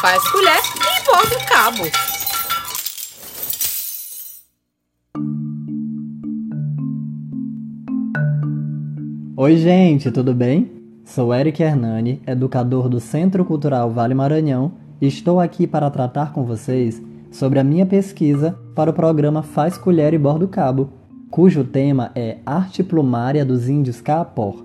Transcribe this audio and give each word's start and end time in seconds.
faz 0.00 0.26
colher 0.30 0.56
e 0.56 1.04
borda 1.04 1.36
o 1.36 1.46
cabo. 1.46 1.82
Oi, 9.36 9.56
gente, 9.58 10.10
tudo 10.10 10.32
bem? 10.32 10.72
Sou 11.04 11.34
Eric 11.34 11.62
Hernani, 11.62 12.22
educador 12.26 12.88
do 12.88 12.98
Centro 12.98 13.44
Cultural 13.44 13.90
Vale 13.90 14.14
Maranhão, 14.14 14.72
e 15.02 15.06
estou 15.06 15.38
aqui 15.38 15.66
para 15.66 15.90
tratar 15.90 16.32
com 16.32 16.46
vocês 16.46 17.02
sobre 17.30 17.58
a 17.58 17.64
minha 17.64 17.84
pesquisa 17.84 18.58
para 18.74 18.90
o 18.90 18.94
programa 18.94 19.42
Faz 19.42 19.76
Colher 19.76 20.14
e 20.14 20.18
Bordo 20.18 20.48
Cabo, 20.48 20.88
cujo 21.30 21.62
tema 21.62 22.10
é 22.14 22.38
Arte 22.46 22.82
Plumária 22.82 23.44
dos 23.44 23.68
Índios 23.68 24.00
Caapor. 24.00 24.64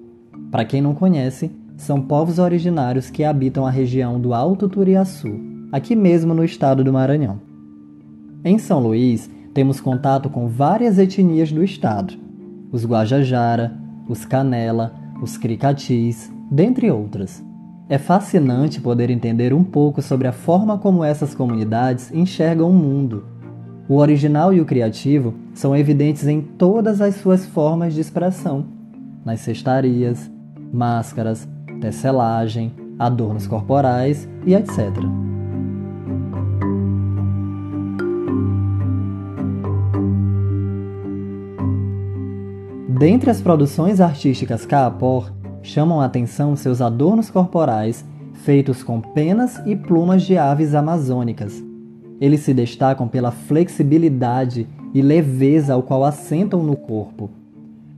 Para 0.50 0.64
quem 0.64 0.82
não 0.82 0.96
conhece, 0.96 1.52
são 1.78 2.02
povos 2.02 2.40
originários 2.40 3.10
que 3.10 3.24
habitam 3.24 3.66
a 3.66 3.70
região 3.70 4.20
do 4.20 4.34
Alto 4.34 4.70
Turiaçu, 4.70 5.40
aqui 5.72 5.96
mesmo 5.96 6.34
no 6.34 6.44
estado 6.44 6.84
do 6.84 6.94
Maranhão. 6.94 7.40
Em 8.44 8.58
São 8.58 8.80
Luís, 8.80 9.30
temos 9.54 9.80
contato 9.80 10.30
com 10.30 10.48
várias 10.48 10.98
etnias 10.98 11.52
do 11.52 11.64
estado: 11.64 12.14
os 12.72 12.86
Guajajara, 12.86 13.74
os 14.08 14.26
Canela, 14.26 14.94
os 15.22 15.38
Cricatis, 15.38 16.32
dentre 16.52 16.92
outras. 16.92 17.44
É 17.88 17.98
fascinante 17.98 18.82
poder 18.82 19.10
entender 19.10 19.54
um 19.54 19.64
pouco 19.64 20.02
sobre 20.02 20.28
a 20.28 20.32
forma 20.32 20.78
como 20.78 21.04
essas 21.04 21.36
comunidades 21.36 22.12
enxergam 22.12 22.70
o 22.70 22.74
mundo. 22.74 23.26
O 23.88 23.98
original 23.98 24.52
e 24.52 24.60
o 24.60 24.66
criativo 24.66 25.36
são 25.54 25.76
evidentes 25.76 26.26
em 26.26 26.42
todas 26.42 27.00
as 27.00 27.16
suas 27.16 27.46
formas 27.46 27.94
de 27.94 28.02
expressão: 28.02 28.66
nas 29.24 29.42
cestarias, 29.42 30.30
máscaras, 30.74 31.48
tecelagem, 31.80 32.74
adornos 32.98 33.48
corporais 33.48 34.28
e 34.46 34.54
etc. 34.54 34.92
Dentre 42.98 43.30
as 43.30 43.42
produções 43.42 44.00
artísticas 44.00 44.66
Kaapor, 44.66 45.32
chamam 45.62 46.00
a 46.00 46.06
atenção 46.06 46.56
seus 46.56 46.82
adornos 46.82 47.30
corporais 47.30 48.06
feitos 48.46 48.84
com 48.84 49.02
penas 49.02 49.62
e 49.66 49.76
plumas 49.76 50.24
de 50.24 50.38
aves 50.38 50.74
amazônicas. 50.74 51.64
Eles 52.22 52.42
se 52.42 52.54
destacam 52.54 53.08
pela 53.08 53.32
flexibilidade 53.32 54.68
e 54.94 55.02
leveza 55.02 55.74
ao 55.74 55.84
qual 55.84 56.06
assentam 56.06 56.64
no 56.64 56.76
corpo, 56.76 57.30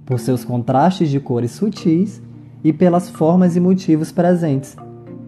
por 0.05 0.19
seus 0.19 0.43
contrastes 0.43 1.09
de 1.09 1.19
cores 1.19 1.51
sutis 1.51 2.21
e 2.63 2.73
pelas 2.73 3.09
formas 3.09 3.55
e 3.55 3.59
motivos 3.59 4.11
presentes, 4.11 4.75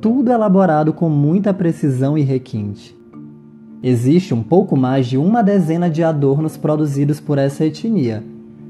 tudo 0.02 0.32
elaborado 0.32 0.94
com 0.94 1.10
muita 1.10 1.54
precisão 1.54 2.18
e 2.18 2.22
requinte. 2.22 2.98
Existe 3.82 4.34
um 4.34 4.44
pouco 4.44 4.76
mais 4.76 5.08
de 5.08 5.18
uma 5.18 5.42
dezena 5.42 5.90
de 5.90 6.04
adornos 6.04 6.58
produzidos 6.58 7.20
por 7.20 7.38
essa 7.38 7.66
etnia, 7.66 8.24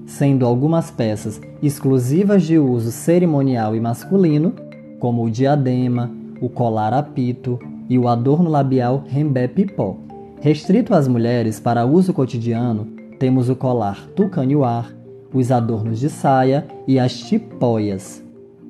sendo 0.05 0.45
algumas 0.45 0.91
peças 0.91 1.41
exclusivas 1.61 2.43
de 2.43 2.57
uso 2.57 2.91
cerimonial 2.91 3.75
e 3.75 3.80
masculino, 3.80 4.53
como 4.99 5.23
o 5.23 5.30
diadema, 5.31 6.11
o 6.41 6.49
colar 6.49 6.93
apito 6.93 7.59
e 7.89 7.97
o 7.97 8.08
adorno 8.08 8.49
labial 8.49 9.03
rembé 9.08 9.48
pipó. 9.48 9.98
Restrito 10.42 10.93
às 10.93 11.08
mulheres 11.08 11.59
para 11.59 11.86
uso 11.86 12.14
cotidiano, 12.14 12.87
temos 13.17 13.49
o 13.49 13.55
colar 13.55 14.08
tucanhuar, 14.15 14.95
os 15.33 15.52
adornos 15.52 15.99
de 15.99 16.09
saia 16.09 16.65
e 16.87 16.99
as 16.99 17.17
tipóias. 17.19 18.23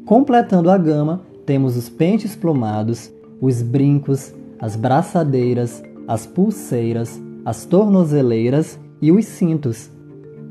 Completando 0.10 0.72
a 0.72 0.78
gama, 0.80 1.22
temos 1.46 1.78
os 1.78 1.88
pentes 1.88 2.36
plumados, 2.36 3.12
os 3.40 3.62
brincos, 3.62 4.34
as 4.60 4.76
braçadeiras, 4.76 5.84
as 6.08 6.26
pulseiras, 6.26 7.22
as 7.46 7.64
tornozeleiras 7.64 8.80
e 9.00 9.12
os 9.12 9.24
cintos, 9.26 9.92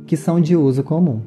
que 0.07 0.17
são 0.17 0.41
de 0.41 0.55
uso 0.55 0.85
comum. 0.85 1.23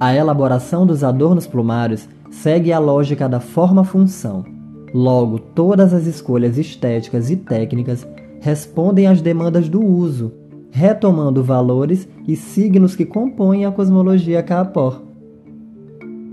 A 0.00 0.16
elaboração 0.16 0.84
dos 0.84 1.04
adornos 1.04 1.46
plumários 1.46 2.08
segue 2.28 2.72
a 2.72 2.80
lógica 2.80 3.28
da 3.28 3.38
forma-função. 3.38 4.44
Logo, 4.92 5.38
todas 5.38 5.94
as 5.94 6.06
escolhas 6.06 6.58
estéticas 6.58 7.30
e 7.30 7.36
técnicas 7.36 8.04
respondem 8.40 9.06
às 9.06 9.22
demandas 9.22 9.68
do 9.68 9.80
uso, 9.80 10.32
retomando 10.72 11.40
valores 11.40 12.08
e 12.26 12.34
signos 12.34 12.96
que 12.96 13.06
compõem 13.06 13.64
a 13.64 13.70
cosmologia 13.70 14.42
Kaapor. 14.42 15.05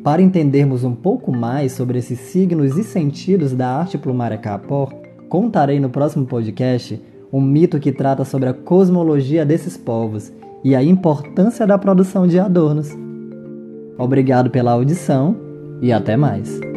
Para 0.03 0.21
entendermos 0.21 0.83
um 0.83 0.93
pouco 0.93 1.31
mais 1.31 1.71
sobre 1.71 1.97
esses 1.97 2.19
signos 2.19 2.77
e 2.77 2.83
sentidos 2.83 3.53
da 3.53 3.69
arte 3.69 3.97
plumária 3.97 4.37
Kaapor, 4.37 4.93
contarei 5.29 5.79
no 5.79 5.89
próximo 5.89 6.25
podcast 6.25 7.01
um 7.31 7.39
mito 7.39 7.79
que 7.79 7.91
trata 7.91 8.25
sobre 8.25 8.49
a 8.49 8.53
cosmologia 8.53 9.45
desses 9.45 9.77
povos 9.77 10.31
e 10.61 10.75
a 10.75 10.83
importância 10.83 11.65
da 11.65 11.77
produção 11.77 12.27
de 12.27 12.37
adornos. 12.37 12.89
Obrigado 13.97 14.49
pela 14.49 14.73
audição 14.73 15.37
e 15.81 15.93
até 15.93 16.17
mais. 16.17 16.72